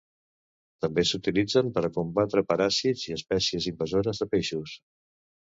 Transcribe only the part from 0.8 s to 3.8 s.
També s'utilitzen per a combatre paràsits i espècies